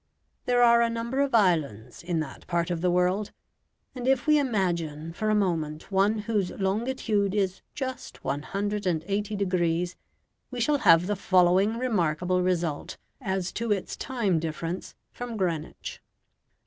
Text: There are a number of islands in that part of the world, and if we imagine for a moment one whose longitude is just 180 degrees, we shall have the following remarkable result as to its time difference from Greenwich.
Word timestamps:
There 0.45 0.63
are 0.63 0.81
a 0.81 0.89
number 0.89 1.19
of 1.21 1.35
islands 1.35 2.01
in 2.01 2.21
that 2.21 2.47
part 2.47 2.71
of 2.71 2.81
the 2.81 2.89
world, 2.89 3.29
and 3.93 4.07
if 4.07 4.25
we 4.25 4.39
imagine 4.39 5.13
for 5.13 5.29
a 5.29 5.35
moment 5.35 5.91
one 5.91 6.17
whose 6.25 6.49
longitude 6.49 7.35
is 7.35 7.61
just 7.75 8.23
180 8.23 9.35
degrees, 9.35 9.95
we 10.49 10.59
shall 10.59 10.79
have 10.79 11.05
the 11.05 11.15
following 11.15 11.77
remarkable 11.77 12.41
result 12.41 12.97
as 13.21 13.51
to 13.51 13.71
its 13.71 13.95
time 13.95 14.39
difference 14.39 14.95
from 15.11 15.37
Greenwich. 15.37 16.01